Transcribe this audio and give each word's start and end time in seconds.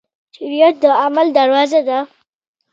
جرئت 0.35 0.75
د 0.83 0.85
عمل 1.03 1.27
دروازه 1.37 1.81
ده. 1.87 1.99